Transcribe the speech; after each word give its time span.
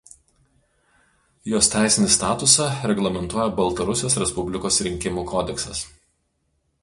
Jos 1.49 1.67
teisinį 1.73 2.07
statusą 2.13 2.69
reglamentuoja 2.91 3.47
Baltarusijos 3.59 4.17
Respublikos 4.23 4.83
rinkimų 4.87 5.27
kodeksas. 5.35 5.85